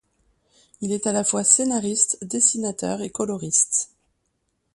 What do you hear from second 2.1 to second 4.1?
dessinateur et coloriste.